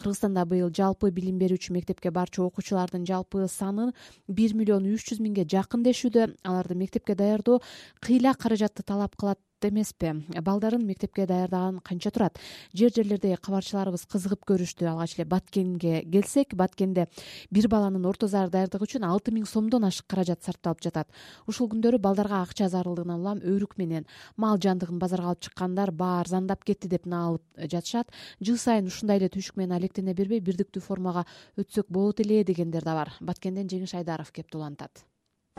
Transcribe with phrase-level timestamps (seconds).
[0.00, 3.90] кыргызстанда быйыл жалпы билим берүүчү мектепке барчу окуучулардын жалпы саны
[4.26, 7.60] бир миллион үч жүз миңге жакын дешүүдө аларды мектепке даярдоо
[8.00, 10.12] кыйла каражатты талап кылат эмеспи.
[10.40, 12.38] Балдарын мектепке даярдаган канча турат?
[12.72, 14.86] Жер жерлерде кабарчыларыбыз кызыгып көрүштү.
[14.90, 17.08] Алгач эле баткенге келсек баткенде
[17.50, 21.08] бир баланын орто заар даярдыгы үчүн алты миң сомдон ашык каражат сарпталып жатат.
[21.46, 26.64] Ушул күндөрү балдарга акча зарылдыгынан улам өрүк менен мал жандыгын базарга алып чыккандар баа арзандап
[26.64, 28.10] кетти деп наалып жатышат.
[28.40, 32.94] Жыл сайын ушундай эле түйшүк менен алектене бербей бирдиктүү формага өтсөк болот эле дегендер да
[32.94, 33.14] бар.
[33.20, 35.04] Баткенден жеңиш айдаров кеп улантат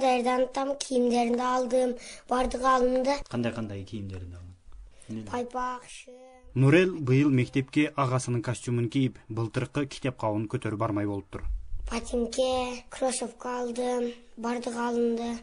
[0.01, 1.95] даярданып атам кийимдеримди алдым
[2.29, 3.15] баардыгы алынды.
[3.29, 5.23] Кандай кандай кийимдериңди алдың?
[5.29, 6.17] Пайпак шым.
[6.55, 11.45] Нурел быйыл мектепке агасынын костюмун кийип былтыркы китеп кабын көтөрүп бармай болуптур
[11.91, 15.37] ботинке кроссовка алдым баардыгы алынды.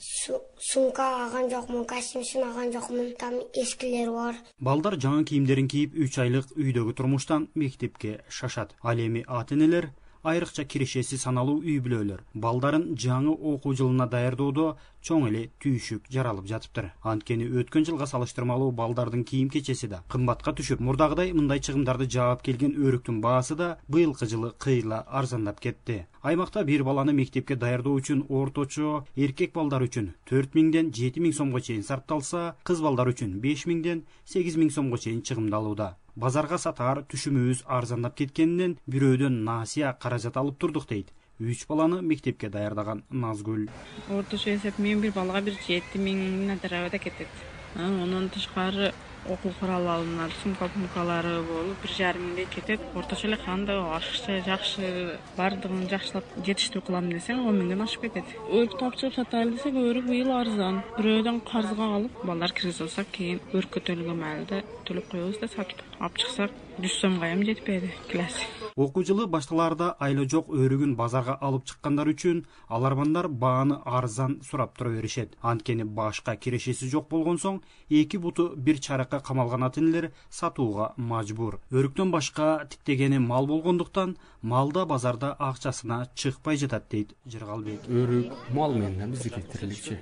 [0.00, 4.36] Сумка алган жокмун костюм сунаган жокмун там эскилери бар.
[4.58, 8.74] Балдар жаңы кийимдерин кийип үч айлык үйдөгү турмуштан мектепке шашат.
[8.82, 9.90] Ал эми ата энелер
[10.22, 12.22] айрыкча кирешеси саналуу үй бүлөлөр.
[12.34, 16.92] Балдарын жаңы окуу жылына даярдоодо чоң эле түйшүк жаралып жатыптыр.
[17.02, 22.76] Анткени өткөн жылга салыштырмалуу балдардын кийим кечеси да кымбатка түшүп мурдагыдай мындай чыгымдарды жаап келген
[22.78, 26.06] өрүктүн баасы да быйылкы жылы кыйла арзандап кетти.
[26.22, 31.58] Аймакта бир баланы мектепке даярдоо үчүн орточо эркек балдар үчүн төрт миңден жети миң сомго
[31.58, 37.64] чейин сарпталса кыз балдар үчүн беш миңден сегиз миң сомго чейин чыгымдалууда базарга сатаар түшүмүбүз
[37.66, 41.12] арзандап кеткенинен бирөөдөн насыя каражат алып турдук дейт.
[41.40, 43.68] Үч баланы мектепке даярдаган назгүл.
[44.10, 47.28] Орточо эсеп менен бир балага бир жети миңден тарабыда кетет.
[47.74, 48.92] Андан тышкары
[49.28, 52.80] окуу куралы алынат сумка пумкалары болуп бир жарым миңдей кетет.
[52.94, 58.34] Орточо эле кандай ашыкча жакшы баардыгын жакшылап жетиштүү кылам десең он миңден ашып кетет.
[58.48, 60.82] Өрүк таап чыгып сатайлы десек өрүк быйыл арзан.
[60.98, 65.86] Бирөөдөн карызга алып балдар киргизе алсак кийин өрүккө төлөгөн маалда төлөп коебуз да сатып.
[66.00, 71.66] Алып чыксак жүз сомго эми жетпейди килеси окуу жылы башталаарда айла жок өрүгүн базарга алып
[71.68, 75.36] чыккандар үчүн алармандар бааны арзан сурап тура беришет.
[75.42, 78.80] Анткени башка кирешеси жок болгон соң эки буту бир
[79.20, 81.60] камалган ата энелер сатууга мажбур.
[81.70, 87.86] Өрүктөн башка тиктегени мал болгондуктан мал да базарда акчасына чыкпай жатат дейт жыргалбек.
[87.88, 89.98] Өрүк мал менен биздики тириликчи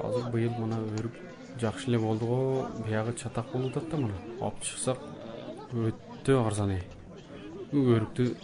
[0.00, 1.18] азыр быйыл мына өрүк
[1.60, 4.14] жакшы эле болду го биягы чатак болуп атат да мына.
[4.40, 4.98] Алып чыксак
[5.72, 6.78] өтө арзан
[7.72, 8.34] өрүктү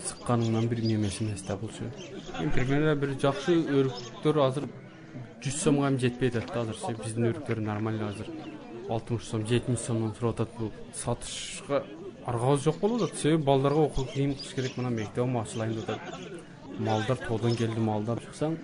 [0.00, 1.84] сыкканыңан бир немеси эмес да булчу
[2.54, 4.68] примерно бир жакшы өрүктөр азыр
[5.44, 6.96] жүз сомго эми жетпей атат да азыр.
[7.04, 8.30] Биздин өрүктөр нормальный азыр
[8.88, 10.72] алтымыш сом жетимиш сомдон сурап атат бул.
[10.94, 11.84] Сатышка
[12.26, 13.18] аргабыз жок болуп атат.
[13.18, 14.76] Себеби балдарга окуу кийим кыш керек.
[14.76, 16.20] Мына мектебим ачылайын деп атат.
[16.78, 18.58] Малдар тоодон келди малдар чыксаң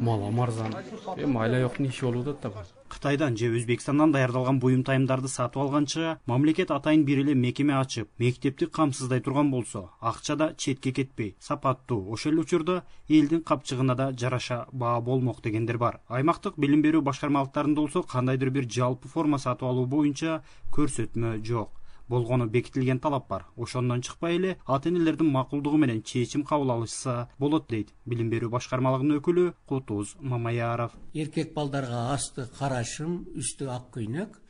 [0.00, 0.74] малам арзан
[1.16, 6.18] эми айла жоктун иши болуп атат да бул кытайдан же өзбекстандан даярдалган буюмтайымдарды сатып алганча
[6.30, 12.12] мамлекет атайын бир эле мекеме ачып мектепти камсыздай турган болсо акча да четке кетпей сапаттуу
[12.14, 16.00] ошол эле учурда элдин капчыгына да жараша баа болмок дегендер бар.
[16.08, 22.46] Аймактык билим берүү башкармалыктарында болсо кандайдыр бир жалпы форма сатып алуу боюнча көрсөтмө жок болгону
[22.46, 23.46] бекитилген талап бар.
[23.56, 27.92] Ошондон чыкпай эле ата энелердин макулдугу менен чечим кабыл алышса болот дейт.
[28.04, 30.92] Билим берүү башкармалыгынын өкүлү кутуз мамаяров.
[31.14, 34.40] Эркек балдарга асты кара шым үстү ак көйнөк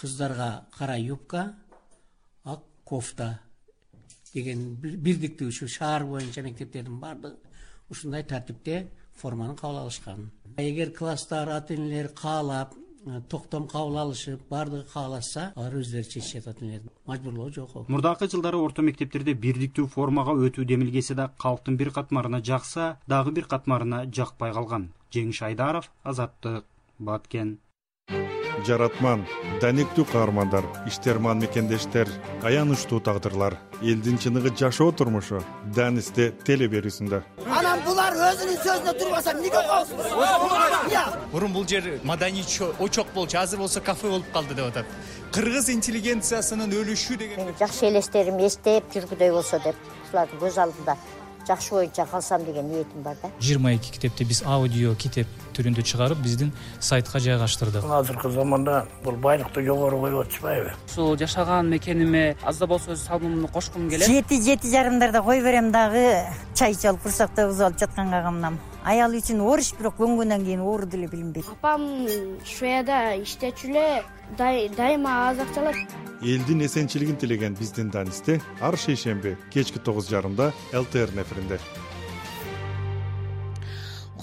[0.00, 1.56] кыздарга кара юбка
[2.44, 3.40] ак кофта
[4.34, 7.36] деген бирдиктүү ушу шаар боюнча мектептердин баардыгы
[7.90, 10.30] ушундай тартипте форманы кабыл алышкан.
[10.56, 12.74] Эгер класстар ата энелер каалап
[13.28, 18.82] токтом кабыл алышып баардыгы каалашса алар өздөрү чечишет ата энелер мажбурлоо жок мурдакы жылдары орто
[18.82, 24.92] мектептерде бирдиктүү формага өтүү демилгеси да калктын бир катмарына жакса дагы бир катмарына жакпай калган.
[25.12, 26.64] Жеңиш айдаров азаттык
[26.98, 27.58] баткен
[28.66, 29.26] жаратман
[29.60, 32.08] даниктүү каармандар иштерман мекендештер
[32.42, 35.42] аянычтуу тагдырлар элдин чыныгы жашоо турмушу
[35.76, 42.44] данисте теле берүүсүндө анан булар өзүнүн сөзүндө турбаса эмнеге коесуз мурун бул жер маданий
[42.78, 44.86] очок болчу азыр болсо кафе болуп калды деп атат.
[45.32, 50.96] Кыргыз интеллигенциясынын өлүшү деген жакшы элестерим эстеп жүргүдөй болсо деп ушулардын көз алдында
[51.46, 53.30] жакшы боюнча калсам деген ниетим бар да.
[53.40, 57.84] жыйырма эки китепти биз аудио китеп түрүндө чыгарып биздин сайтка жайгаштырдык.
[57.84, 63.48] Азыркы заманда бул байлыкты жогору коюп атышпайбы ушул жашаган мекениме аз да болсо өз салымымды
[63.48, 64.08] кошкум келет.
[64.08, 66.24] Жети жети жарымдарда кой берем дагы
[66.54, 70.86] чай ичип алып курсактабызып алып жатканга камынам аял үчүн оор иш бирок көнгөндөн кийин оору
[70.86, 71.84] деле билинбейт апам
[72.44, 74.02] швеяда иштечү эле
[74.38, 75.72] дайыма аз акча
[76.22, 81.58] элдин эсенчилигин тилеген биздин данисте ар шейшемби кечки тогуз жарымда лтр эфиринде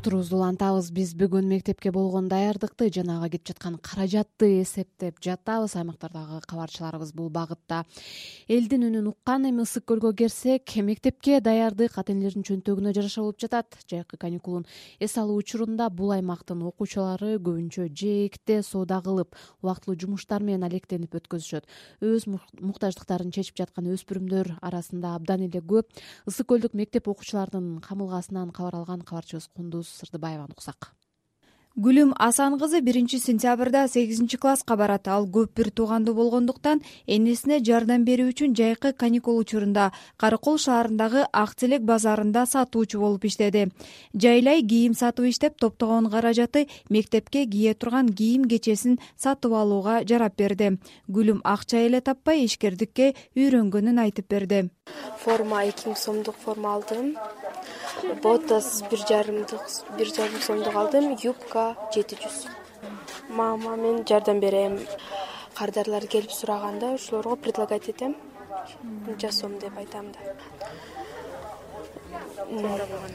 [0.08, 5.76] улантабыз биз бүгүн мектепке болгон даярдыкты жана ага кетип жаткан каражатты эсептеп жатабыз.
[5.76, 7.84] Аймактардагы кабарчыларыбыз бул багытта.
[8.48, 13.76] Элдин үнүн уккан эми ысык көлгө келсек мектепке даярдык ата энелердин чөнтөгүнө жараша болуп жатат.
[13.90, 14.66] Жайкы каникулун
[15.00, 21.68] эс алуу учурунда бул аймактын окуучулары көбүнчө жээкте соода кылып убактылуу жумуштар менен алектенип өткөзүшөт.
[22.00, 22.30] Өз
[22.62, 25.92] муктаждыктарын чечип жаткан өспүрүмдөр арасында абдан эле көп
[26.30, 30.94] ысык көлдүк мектеп окуучуларынын камылгасынан кабар алган кабарчыбыз кундуз сырдыбаеваны уксак.
[31.80, 35.08] Гүлүм асан кызы биринчи сентябрда сегизинчи класска барат.
[35.08, 41.24] Ал көп бир туугандуу болгондуктан энесине жардам берүү үчүн жайкы каникул учурунда кара кол шаарындагы
[41.32, 43.70] ак телек базарында сатуучу болуп иштеди.
[44.14, 50.80] Жайлай кийим сатып иштеп топтогон каражаты мектепке кие турган кийим кечесин сатып алууга жарап берди.
[51.08, 54.68] Гүлүм акча эле таппай ишкердикке үйрөнгөнүн айтып берди.
[55.24, 57.14] Форма эки миң сомдук форма алдым
[58.24, 59.64] ботас бир жарымдык
[59.98, 62.38] бир жарым сомдук алдым юбка жети жүз.
[63.30, 64.80] Мама мен жардам берем.
[65.56, 68.16] Кардарлар келип сураганда ошолорго предлагать этем.
[69.22, 70.20] Жасоом деп айтам да.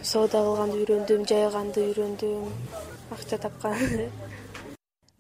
[0.03, 2.45] Соода кылганды үйрөндүм жайганды үйрөндүм
[3.17, 3.79] акча тапкан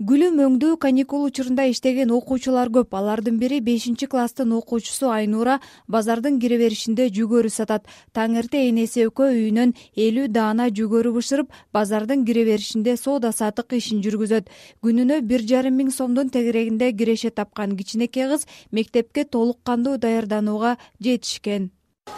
[0.02, 2.96] гүлүм өңдүү каникул учурунда иштеген окуучулар көп.
[2.98, 7.86] Алардын бири бешинчи класстын окуучусу айнура базардын кире беришинде жүгөрү сатат.
[8.12, 14.02] Таң эрте энеси экөө үйүнөн элүү даана жүгөрү бышырып базардын кире беришинде соода саттык ишин
[14.02, 14.50] жүргүзөт.
[14.82, 21.70] Күнүнө бир жарым миң сомдун тегерегинде киреше тапкан кичинекей кыз мектепке толук кандуу даярданууга жетишкен.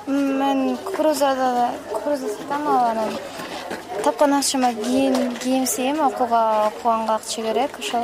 [0.09, 3.13] Мен кукурузада кукуруза сатам анан
[4.05, 8.01] тапкан акчама кийим кийим сыйым окууга окуганга акча керек ошо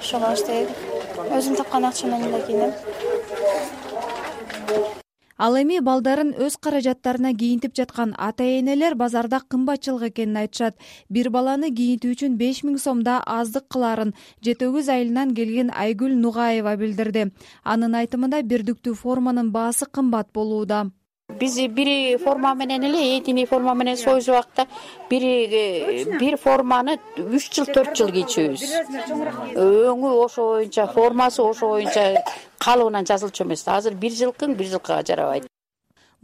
[0.00, 0.68] ошого иштейт
[1.36, 2.72] өзүм тапкан акча менен эле кийинем.
[5.36, 10.76] Ал эми балдарын өз каражаттарына кийинтип жаткан ата энелер базарда кымбатчылык экенин айтышат.
[11.10, 16.76] Бир баланы кийинтүү үчүн беш миң сомдо аздык кылаарын жети өгүз айылынан келген айгүл нугаева
[16.76, 17.32] билдирди.
[17.64, 20.86] Анын айтымында бирдиктүү форманын баасы кымбат болууда
[21.28, 24.66] биз бир форма менен эле этиний форма менен союз убакта
[25.10, 28.62] бири э, бир форманы үч жыл төрт жыл кийчүбүз
[29.64, 32.22] өңү ошо боюнча формасы ошо боюнча
[32.58, 33.66] калыбынан жазылчу эмес.
[33.66, 35.53] Азыр бир жылкың бир жылкыга жарабайт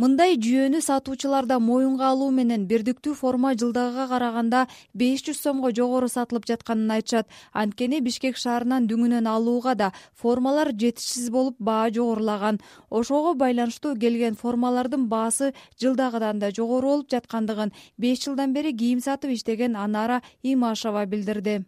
[0.01, 4.63] мындай жүйөнү сатуучулар да моюнга алуу менен бирдиктүү форма жылдагыга караганда
[5.03, 7.27] беш жүз сомго жогору сатылып жатканын айтышат.
[7.53, 9.91] Анткени бишкек шаарынан дүңүнөн алууга да
[10.23, 12.61] формалар жетишсиз болуп баа жогорулаган.
[12.89, 15.53] Ошого байланыштуу келген формалардын баасы
[15.83, 21.61] жылдагыдан да жогору болуп жаткандыгын беш жылдан бери кийим сатып иштеген анара имашева билдирди.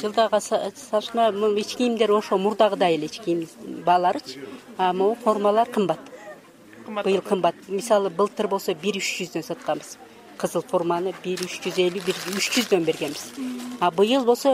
[0.00, 3.46] Жылдагыга салыштырмада могу ич кийимдер ошо мурдагыдай эле ич кийим
[3.84, 4.40] бааларычы
[4.78, 6.15] а могу формалар кымбат
[6.86, 7.54] быйыл кымбат.
[7.68, 9.96] Мисалы былтыр болсо бир үч жүздөн сатканбыз.
[10.36, 13.32] Кызыл форманы бир үч жүз элүү бир үч жүздөн бергенбиз.
[13.80, 14.52] А быйыл болсо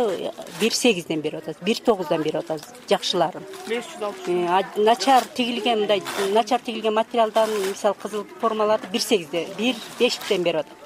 [0.60, 3.46] бир сегизден берип атабыз бир тогуздан берип атабыз жакшыларын.
[3.68, 6.02] Беш жүз алпыс э, начар тигилген мындай
[6.32, 10.82] начар тигилген материалдан мисалы кызыл формаларды бир сегизде бир бештен берип атат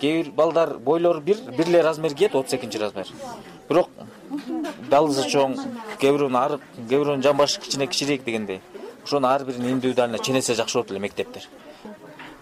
[0.00, 3.06] кээ бир балдар бойлору бир бир эле размер кийет отуз экинчи размер.
[3.68, 3.90] Бирок
[4.90, 5.56] далысы чоң
[6.00, 8.60] кээ бирөөнүн арык кээ бирөөнүн жамбашы кичине кичирээк дегендей
[9.10, 11.42] ошону ар бирин индивидуально ченесе жакшы болот эле мектептер.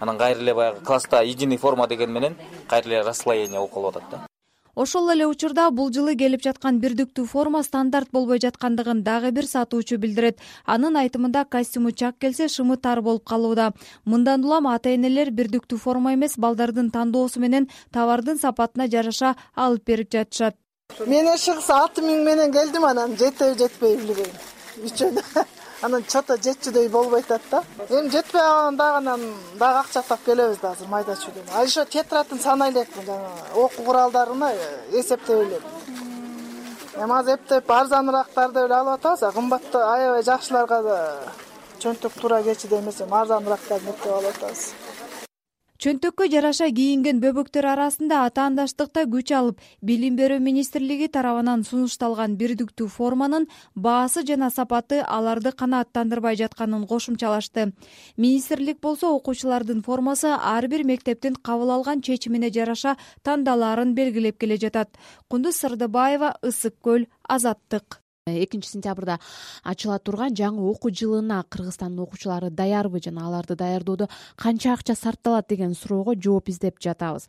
[0.00, 2.36] Анан кайра эле баягы класста единый форма деген менен
[2.68, 4.26] кайра эле расслоение болуп калып атат да.
[4.74, 9.96] Ошол эле учурда бул жылы келип жаткан бирдиктүү форма стандарт болбой жаткандыгын дагы бир сатуучу
[9.96, 10.38] билдирет.
[10.66, 13.72] Анын айтымында костюму чак келсе шымы тар болуп калууда.
[14.04, 20.12] Мындан улам ата энелер бирдиктүү форма эмес балдардын тандоосу менен товардын сапатына жараша алып берип
[20.12, 20.54] жатышат.
[21.06, 25.46] Мен ошо алты миң менен келдим анан жетеби жетпейби билбейм үчөөнө
[25.82, 27.62] анан че то жетчүдөй болбой атат да.
[27.88, 29.20] Эми жетпей калган дагы анан
[29.54, 34.52] дагы акча тап келебиз да азыр майда чүйдө еще тетрадын санай элекмин жанагы окуу куралдарыны
[34.92, 35.62] эсептеп элем.
[36.96, 40.98] Эми азыр эптеп арзаныраактарды эле алып атабыз а кымбатты аябай жакшыларга
[41.78, 44.72] чөнтөк туура келчүдөй эмес эми арзаныраактарын эптеп алып атабыз
[45.78, 53.46] чөнтөккө жараша кийинген бөбөктөр арасында атаандаштыкта күч алып билим берүү министрлиги тарабынан сунушталган бирдиктүү форманын
[53.84, 57.68] баасы жана сапаты аларды канааттандырбай жатканын кошумчалашты.
[58.16, 64.90] Министрлик болсо окуучулардын формасы ар бир мектептин кабыл алган чечимине жараша тандалаарын белгилеп келе жатат.
[65.30, 68.02] Кундуз сырдыбаева ысык көл азаттык
[68.42, 69.18] экинчи сентябрда
[69.64, 75.74] ачыла турган жаңы окуу жылына кыргызстандын окуучулары даярбы жана аларды даярдоодо канча акча сарпталат деген
[75.74, 77.26] суроого жооп издеп жатабыз.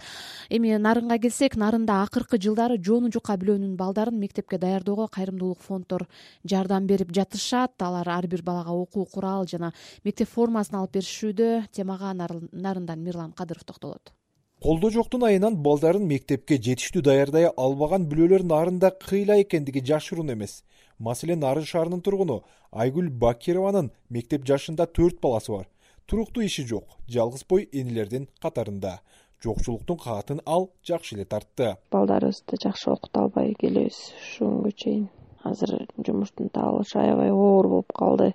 [0.50, 6.08] Эми нарынга келсек нарында акыркы жылдары жоону жука бүлөнүн балдарын мектепке даярдоого кайрымдуулук фонддор
[6.44, 7.74] жардам берип жатышат.
[7.80, 13.64] Алар ар бир балага окуу курал жана мектеп формасын алып беришүүдө темага нарындан мирлан кадыров
[13.64, 14.14] токтолот.
[14.60, 20.58] Колдоо жоктун айынан балдарын мектепке жетиштүү даярдай албаган бүлөлөр нарында кыйла экендиги жашыруун эмес
[21.00, 22.42] маселен нарын шаарынын тургуну
[22.72, 25.68] айгүл бакированын мектеп жашында төрт баласы бар.
[26.06, 29.00] Туруктуу иши жок жалгыз бой энелердин катарында.
[29.44, 31.78] Жокчулуктун каатын ал жакшы эле тартты.
[31.92, 33.98] Балдарыбызды жакшы окута албай келебиз.
[34.20, 35.10] Ушул күнгө чейин
[35.44, 38.34] азыр жумуштун табылышы аябай оор болуп калды.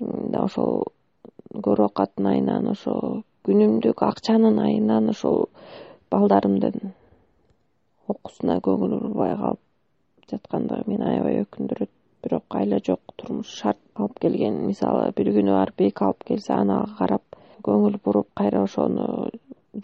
[0.00, 0.82] Да ошол
[1.54, 5.46] көрүп айынан ошо күнүмдүк акчанын айынан ошол
[6.10, 6.92] балдарымдын
[8.08, 9.62] окуусуна көңүл бурбай калып
[10.30, 11.90] жаткандыгы мени аябай өкүндүрөт.
[12.22, 14.56] Бирок айла жок турмуш шарт алып келген.
[14.66, 19.30] Мисалы бир күнү барып эки алып келсе анага карап көңүл буруп кайра ошону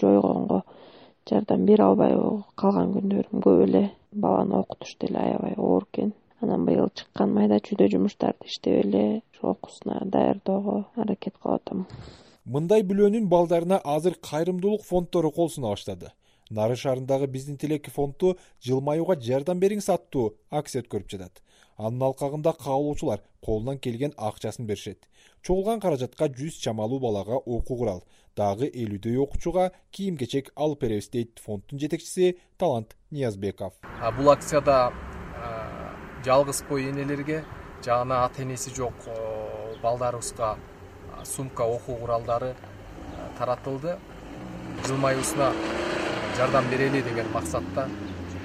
[0.02, 0.62] жойгонго
[1.30, 3.84] жардам бере албайбы калган күндөрүм көп эле.
[4.12, 6.12] Баланы окутуш деле аябай оор экен.
[6.40, 11.86] Анан быйыл чыккан майда чүйдө жумуштарды иштеп эле ошо окуусуна даярдоого аракет кылып атам.
[12.44, 16.10] Мындай бүлөнүн балдарына азыр кайрымдуулук фонддору кол суна баштады
[16.54, 21.40] нарын шаарындагы биздин тилек фонду жылмаюуга жардам бериңиз аттуу акция өткөрүп жатат.
[21.76, 25.08] Анын алкагында каалоочулар колунан келген акчасын беришет.
[25.42, 28.04] Чогулган каражатка жүз чамалуу балага окуу курал.
[28.36, 33.74] Дагы элүүдөй окуучуга кийим кечек алып беребиз дейт фонддун жетекчиси талант ниязбеков.
[34.16, 34.92] Бул акцияда
[36.24, 37.44] жалгыз бой энелерге
[37.84, 38.94] жана ата энеси жок
[39.82, 40.56] балдарыбызга
[41.24, 42.54] сумка окуу куралдары
[43.38, 43.98] таратылды.
[44.86, 45.52] Жылмаюусуна
[46.36, 47.84] жардам берели деген максатта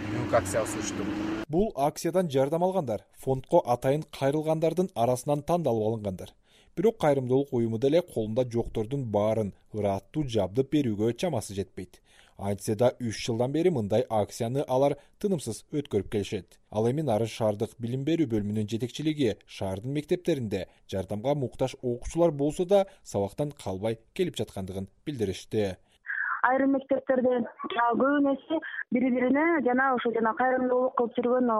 [0.09, 1.05] бүгүнкү акциябыз учту
[1.53, 6.29] бул акциядан жардам алгандар фондко атайын кайрылгандардын арасынан тандалып алынгандар.
[6.77, 11.99] Бирок кайрымдуулук уюму деле колунда жоктордун баарын ырааттуу жабдып берүүгө чамасы жетпейт.
[12.37, 16.59] Айтсе да үч жылдан бери мындай акцияны алар тынымсыз өткөрүп келишет.
[16.69, 22.85] Ал эми нарын шаардык билим берүү бөлүмүнүн жетекчилиги шаардын мектептеринде жардамга муктаж окуучулар болсо да
[23.03, 25.75] сабактан калбай келип жаткандыгын билдиришти
[26.47, 27.41] айрым мектептерде
[27.73, 28.61] көбүнесе
[28.95, 31.51] бири бирине жана ошо жана кайрымдуулук кылып жүргөн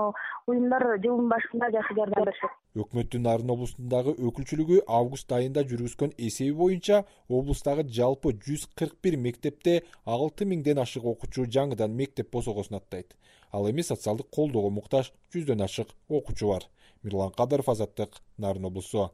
[0.48, 7.00] уюмдар жылдын башында жакшы жардам беришет өкмөттүн нарын облусундагы өкүлчүлүгү август айында жүргүзгөн эсеби боюнча
[7.40, 13.16] облустагы жалпы жүз кырк бир мектепте алты миңден ашык окуучу жаңыдан мектеп босогосун аттайт.
[13.52, 16.70] Ал эми социалдык колдоого муктаж жүздөн ашык окуучу бар.
[17.04, 19.10] Мирлан кадыров азаттык нарын облусу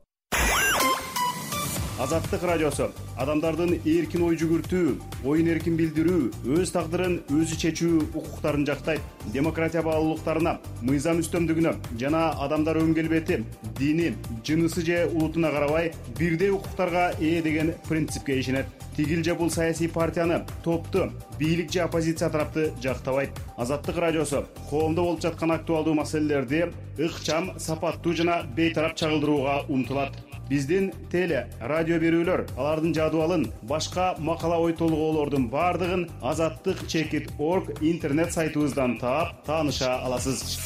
[1.99, 2.89] азаттык радиосу.
[3.15, 9.01] Адамдардын эркин ой жүгүртүү оюн эркин билдирүү өз тагдырын өзү чечүү укуктарын жактайт.
[9.31, 13.43] Демократия баалуулуктарына мыйзам үстөмдүгүнө жана адамдар өң келбети
[13.79, 18.65] дини жынысы же улутуна карабай бирдей укуктарга ээ деген принципке ишенет.
[18.95, 23.29] Тигил же бул саясий партияны топту бийлик же оппозиция тарапты жактабайт.
[23.57, 30.13] Азаттык радиосу коомдо болуп жаткан актуалдуу маселелерди ыкчам сапаттуу жана бейтарап чагылдырууга умтулат
[30.49, 38.33] биздин теле радио берүүлөр алардын жадыбалын башка макала ой толгоолордун баардыгын азаттык чекит орг интернет
[38.33, 40.59] сайтыбыздан таап тааныша аласыз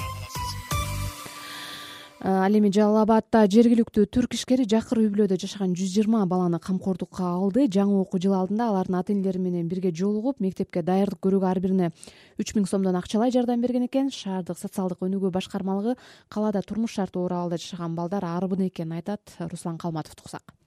[2.22, 7.24] ал эми жалал абадда жергиликтүү түрк ишкери жакыр үй бүлөдө жашаган жүз жыйырма баланы камкордукка
[7.24, 7.70] алды.
[7.72, 11.92] Жаңы окуу жылы алдында алардын ата энелери менен бирге жолугуп мектепке даярдык көрүүгө ар бирине
[12.38, 14.12] үч миң сомдон акчалай жардам берген экен.
[14.12, 15.96] Шаардык социалдык өнүгүү башкармалыгы
[16.28, 20.59] калаада турмуш шарты оор абалда жашаган балдар арбын экенин айтат руслан калматовду уксак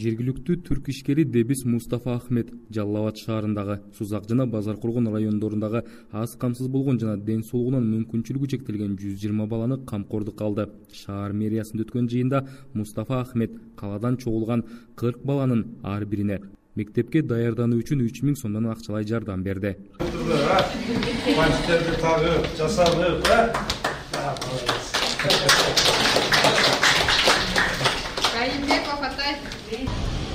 [0.00, 6.36] жергиликтүү түрк ишкери дебис мустафа ахмед жалал абад шаарындагы сузак жана базар коргон райондорундагы аз
[6.36, 12.10] камсыз болгон жана ден соолугунан мүмкүнчүлүгү чектелген жүз жыйырма баланы камкордукка алды шаар мэриясында өткөн
[12.12, 14.64] жыйында мустафа ахмед калаадан чогулган
[14.96, 16.40] кырк баланын ар бирине
[16.76, 19.76] мектепке даярдануу үчүн үч миң сомдон акчалай жардам берди.
[21.36, 23.24] Бантиктерди тагып жасалып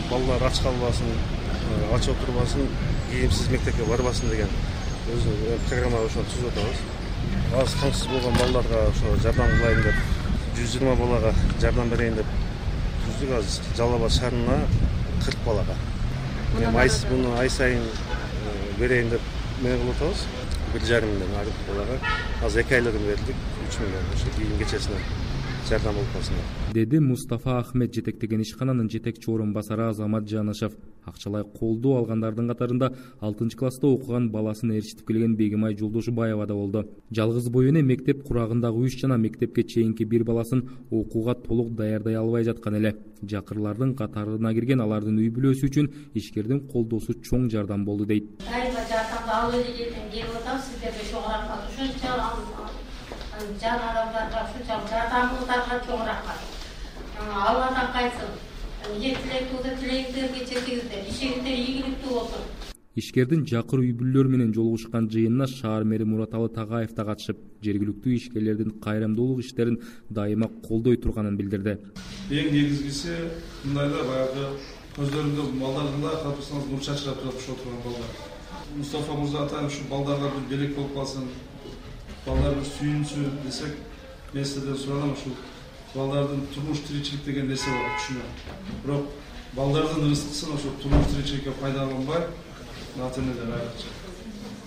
[0.10, 2.68] балдар ач калбасын э, ач отурбасын
[3.10, 4.50] кийимсиз мектепке барбасын деген
[5.14, 6.82] өзү программа ошо түзүп атабыз.
[7.62, 9.96] Аз камсыз болгон балдарга ошо жардам кылайын деп
[10.58, 12.36] жүз жыйырма балага жардам берейин деп
[13.06, 14.60] түздүк азыр жалал абад шаарына
[15.24, 15.80] кырк балага.
[16.58, 19.22] Эми муну ай сайын э, берейин деп
[19.62, 20.28] эме кылып атабыз.
[20.74, 22.00] Бир жарым миңден ар бир балага.
[22.44, 23.44] Азыр эки айлыгын бердик.
[23.68, 25.00] Үч миңден ошо кийим кечесине
[25.72, 30.74] жардам болуп калсын деп деди мустафа ахмед жетектеген ишкананын жетекчи орун басары азамат жанышев
[31.06, 32.90] акчалай колдоо алгандардын катарында
[33.22, 36.84] алтынчы класста окуган баласын ээрчитип келген бегимай жолдошубаева да болду.
[37.12, 42.44] Жалгыз бой эне мектеп курагындагы үч жана мектепке чейинки бир баласын окууга толук даярдай албай
[42.44, 42.96] жаткан эле.
[43.24, 48.30] Жакырлардын катарына кирген алардын үй бүлөсү үчүн ишкердин колдоосу чоң жардам болду дейт.
[48.46, 52.50] Дайыма жардамды алып эле келип атабыз сиздерге чоң рахмат ушунча
[53.60, 56.39] жан адамдарга ушунча жардамыңыздарга чоң рахмат.
[57.20, 58.31] Алладан кайтсын.
[58.81, 62.46] Тилек болсо тилегиңерге жетиңиздер ишиңиздер ийгиликтүү болсун.
[62.96, 68.74] Ишкердин жакыр үй бүлөлөр менен жолугушкан жыйынына шаар мэри мураталы тагаев да катышып жергиликтүү ишкерлердин
[68.84, 69.77] кайрымдуулук иштерин
[70.10, 71.77] дайыма колдой турганын билдирди.
[72.29, 73.15] Эң негизгиси
[73.63, 74.50] мындай да баягы
[74.98, 78.12] көздөрүндө балдардын да карап турсаңыз нур чачырап жатышып отурган балдар.
[78.75, 81.29] Мустафа мырза атайын ушул балдарга бир белек болуп калсын
[82.25, 83.74] балдар бир сүйүнсүн десек
[84.34, 85.34] мен сиздерден суранам ушул
[85.96, 89.10] балдардын турмуш тиричилик деген нерсе бар күчүнө бирок
[89.58, 92.28] балдардын рызкысын ошол турмуш тиричиликке пайдаланбай
[93.08, 93.90] ата энелер айрыкча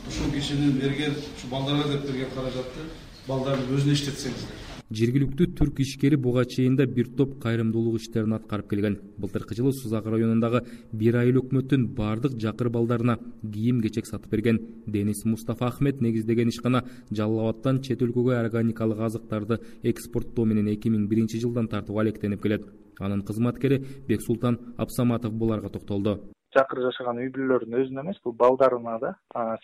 [0.09, 2.89] ушул кишинин берген ушу балдарга деп берген каражатты
[3.29, 8.99] балдардын өзүнө иштетсеңиздер жергиликтүү түрк ишкери буга чейин да бир топ кайрымдуулук иштерин аткарып келген.
[9.19, 14.61] Былтыркы жылы сузак районундагы бир айыл өкмөттүн баардык жакыр балдарына кийим кечек сатып берген.
[14.87, 21.09] Денис мустафа ахмед негиздеген ишкана жалал абадтан чет өлкөгө органикалык азыктарды экспорттоо менен эки миң
[21.09, 22.69] биринчи жылдан тартып алектенип келет.
[22.99, 29.15] Анын кызматкери бексултан абсаматов буларга токтолду жакыр жашаган үй бүлөлөрдүн өзүнө эмес бул балдарына да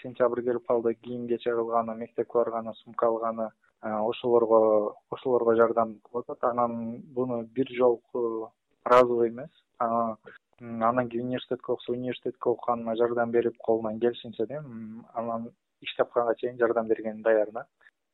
[0.02, 3.50] сентябрь келип калды кийим кечек алганы мектепке барганы сумка алганы
[3.82, 6.50] ошолорго ошолорго жардам кылып атат.
[6.50, 8.52] Анан буну бир жолку
[8.84, 9.50] разовый эмес.
[9.78, 16.58] Андан кийин университетке окуса университетке окуганына жардам берип колунан келишинче эми анан иш тапканга чейин
[16.58, 17.66] жардам бергенге даяр да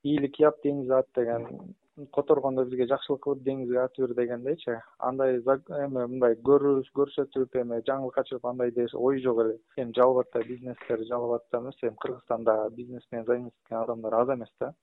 [0.04, 1.74] яп деңизге ат деген
[2.12, 4.74] которгондо бизге жакшылык кылып деңизге атып бер дегендейчи
[5.08, 9.58] андай эме мындай көрсөтүп эме жаңылык качырып андай ой жок эле.
[9.76, 14.28] Эми жалал абадта бизнестер жалал абадта эмес эми кыргызстанда бизнес менен заниматься эткен адамдар аз
[14.28, 14.74] эмес да.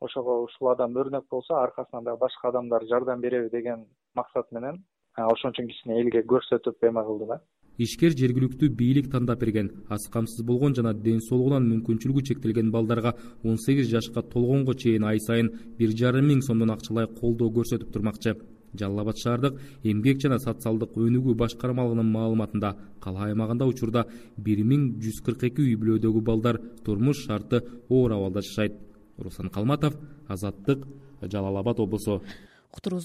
[0.00, 4.84] Ошого ушул адам өрнөк болсо аркасынан дагы башка адамдар жардам береби деген максат менен
[5.16, 7.40] ошон үчүн кичине элге көрсөтүп эме кылды да
[7.78, 13.58] ишкер жергиликтүү бийлик тандап берген аз камсыз болгон жана ден соолугунан мүмкүнчүлүгү чектелген балдарга он
[13.58, 18.36] сегиз жашка толгонго чейин ай сайын бир жарым миң сомдон акчалай колдоо көрсөтүп турмакчы.
[18.78, 25.20] Жалал абад шаардык эмгек жана социалдык өнүгүү башкармалыгынын маалыматында кала аймагында учурда бир миң жүз
[25.26, 28.74] кырк эки үй бүлөдөгү балдар турмуш шарты оор абалда жашайт.
[29.18, 29.94] Руслан калматов
[30.26, 30.86] азаттык
[31.22, 32.22] жалал абад облусу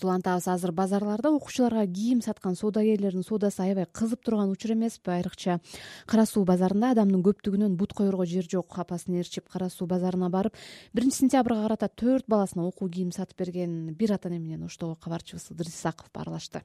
[0.03, 5.59] улантабыз азыр базарларда окуучуларга кийим саткан соодагерлердин соодасы аябай кызып турган учур эмеспи айрыкча
[6.05, 8.77] кара суу базарында адамдын көптүгүнөн бут коерго жер жок.
[8.79, 10.55] Апасын ээрчип кара суу базарына барып
[10.93, 15.51] биринчи сентябрга карата төрт баласына окуу кийим сатып берген бир ата эне менен оштогу кабарчыбыз
[15.51, 16.63] ыдырис исаков баарлашты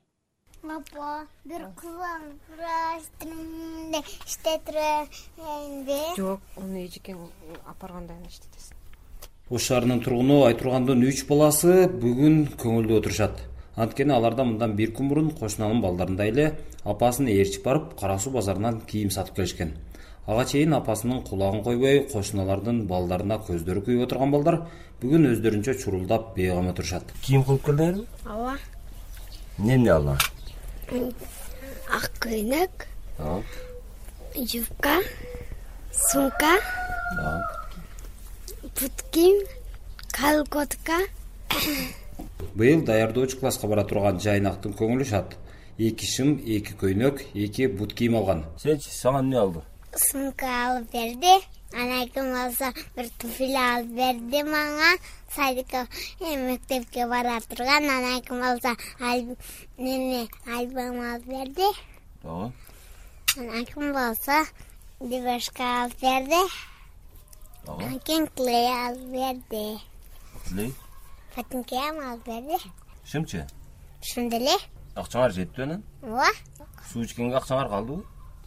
[0.65, 8.84] апа бир кызыңрастрде иштетирбенби жок уну эжекең алып барганда гана иштетесиң
[9.51, 13.43] ош шаарынын тургуну айтургандын үч баласы бүгүн көңүлдүү отурушат.
[13.77, 16.47] Анткени аларда мындан бир күн мурун кошунанын балдарындай эле
[16.85, 19.75] апасын ээрчип барып кара суу базарынан кийим сатып келишкен.
[20.27, 24.61] Ага чейин апасынын кулагын койбой кошуналардын балдарына көздөрү күйүп отурган балдар
[25.03, 27.13] бүгүн өздөрүнчө чурулдап бейгам отурушат.
[27.23, 28.07] Кийим кылып келдиңерби?
[28.25, 28.57] Ооба.
[29.59, 30.31] Эмне алар
[31.95, 32.87] ак көйнөк
[34.35, 34.97] юбка
[35.93, 36.53] сумка
[38.81, 39.47] бут кийим
[40.11, 40.99] колготка.
[42.55, 45.37] Быйыл даярдоочу класска бара турган жайнактын көңүлү шат.
[45.79, 49.63] Эки шым эки көйнөк эки бут кийим алган сенчи сага эмне алды?
[49.97, 51.35] Сумка алып берди
[51.75, 54.91] анан ким болсо бир туфли алып берди мага.
[55.35, 55.87] Садикке
[56.21, 58.77] мектепке бара турган анан ким болсо
[59.79, 61.69] неме альбом алып берди.
[62.25, 64.45] Анан ким болсо
[65.01, 66.43] дебешка алып берди
[67.65, 69.79] кийин клей алып берди.
[70.49, 70.73] Клей
[71.37, 72.59] ботинкем алып берди.
[73.05, 73.47] Шымчы
[74.03, 74.57] ошондой эле.
[74.95, 76.29] Акчаңар жетпи анан ооба.
[76.93, 78.05] Суу ичкенге акчаңар калдыбы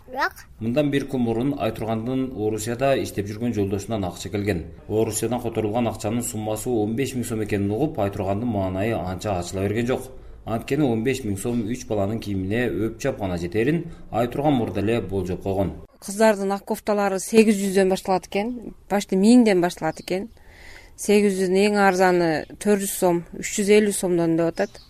[0.08, 4.64] жок мындан бир күн мурун айтургандын орусияда иштеп жүргөн жолдошунан акча келген.
[4.88, 9.88] Орусиядан которулган акчанын суммасы он беш миң сом экенин угуп айтургандын маанайы анча ачыла берген
[9.88, 10.08] жок.
[10.46, 15.44] Анткени он беш миң сом үч баланын кийимине өп гана жетерин айтурган мурда эле болжоп
[15.44, 18.76] койгон кыздардын ак кофталары сегиз жүздөн башталат экен.
[18.90, 20.28] Почти миңден башталат экен.
[20.98, 22.30] Сегиз жүздөн эң арзаны
[22.62, 24.82] төрт жүз сом үч жүз элүү сомдон деп атат.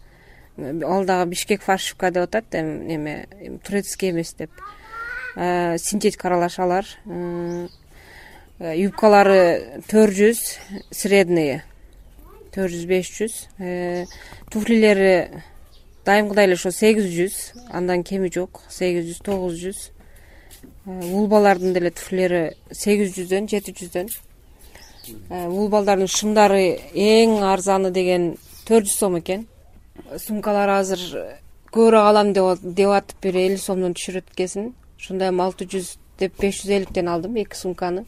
[0.57, 3.27] Ал дагы бишкек фаршивка деп атат эме
[3.65, 4.51] турецкий эмес деп.
[5.35, 6.85] Э, синтетика аралашалар.
[7.05, 7.67] Э,
[8.59, 10.39] юбкалары төрт жүз
[10.91, 11.63] средние
[12.51, 13.35] төрт жүз беш жүз.
[13.59, 14.05] Э,
[14.49, 15.43] туфлилери
[16.05, 17.35] дайымкыдай эле ошо сегиз жүз
[17.69, 19.79] андан кеми жок сегиз жүз тогуз жүз
[20.87, 24.07] Э, уул балдардын деле туфлилери сегиз жүздөн жети жүздөн.
[25.29, 26.61] Э, уул балдардын шымдары
[26.95, 28.29] эң арзаны деген
[28.63, 29.43] төрт жүз сом экен.
[30.15, 31.01] Сумкалар азыр
[31.75, 34.69] көбүрөөк алам деп атып бир элүү сомдон түшүрөт экенсиң
[35.01, 35.89] ошондо эми алты жүз
[36.21, 38.05] деп беш жүз элүүктен алдым эки сумканы.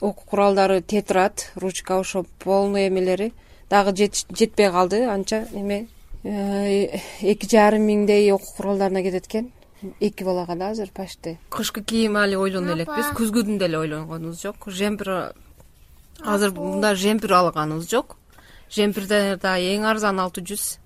[0.00, 3.34] Окуу куралдары тетрадь ручка ошо полный эмелери.
[3.68, 5.44] Дагы жетпей калды анча.
[5.52, 5.88] Эме
[6.22, 9.52] э, эки жарым миңдей окуу куралдарына кетет экен
[10.00, 11.38] эки балага да азыр почти.
[11.50, 14.66] Кышкы кийим али ойлоно элекпиз күзгүдүн деле ойлонгонубуз жок.
[14.66, 15.34] Жемпир
[16.20, 18.16] азыр мындай жемпир алганыбыз жок.
[18.70, 20.78] Жемпирдер да эң арзаны алты жүз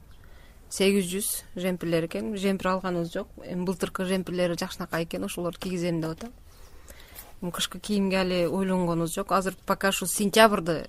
[0.70, 2.36] сегиз жүз жемпирлер экен.
[2.36, 3.28] Жемпир алганыбыз жок.
[3.44, 7.52] Эми былтыркы жемпирлери жакшынакай экен ошолорду кийгизем деп атам.
[7.52, 9.32] Кышкы кийимге али ойлонгонубуз жок.
[9.32, 10.88] Азыр пока ушу сентябрды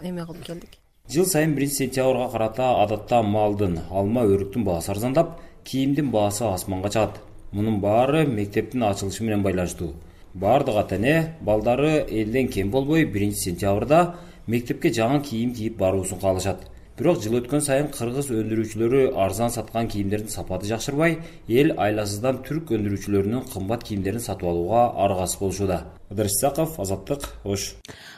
[0.00, 5.34] эме кылып келдик жыл сайын биринчи сентябрга карата адатта малдын алма өрүктүн баасы арзандап
[5.68, 7.18] кийимдин баасы асманга чыгат.
[7.52, 9.92] Мунун баары мектептин ачылышы менен байланыштуу.
[10.34, 14.14] Баардык ата эне балдары элден кем болбой биринчи сентябрда
[14.46, 16.70] мектепке жаңы кийим кийип баруусун каалашат.
[16.96, 23.50] Бирок жыл өткөн сайын кыргыз өндүрүүчүлөрү арзан саткан кийимдердин сапаты жакшырбай эл айласыздан түрк өндүрүүчүлөрүнүн
[23.52, 25.80] кымбат кийимдерин сатып алууга аргасыз болушууда
[26.22, 27.74] исаков азаттык ош.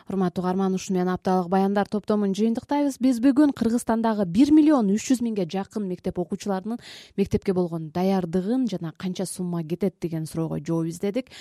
[0.09, 2.99] Урматтуу угарман ушуну менен апталык баяндар топтомун жыйынтыктайбыз.
[3.01, 6.79] Биз бүгүн кыргызстандагы бир миллион үч жүз миңге жакын мектеп окуучуларынын
[7.17, 11.33] мектепке болгон даярдыгын жана канча сумма кетет деген суроого жооп издедик